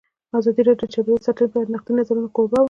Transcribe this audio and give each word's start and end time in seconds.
ازادي 0.37 0.61
راډیو 0.67 0.87
د 0.89 0.91
چاپیریال 0.93 1.21
ساتنه 1.25 1.47
په 1.51 1.57
اړه 1.59 1.67
د 1.67 1.73
نقدي 1.75 1.91
نظرونو 1.99 2.33
کوربه 2.35 2.55
وه. 2.57 2.59